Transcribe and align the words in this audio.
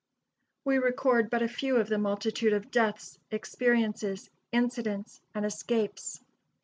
We 0.65 0.79
record 0.79 1.29
but 1.29 1.43
a 1.43 1.47
few 1.47 1.75
of 1.75 1.87
the 1.87 1.99
multitude 1.99 2.53
of 2.53 2.71
deaths, 2.71 3.19
experiences, 3.29 4.31
incidents 4.51 5.21
and 5.35 5.45
escapes. 5.45 6.21